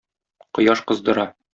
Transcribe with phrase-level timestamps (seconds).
[0.55, 1.27] Кояш кыздыра.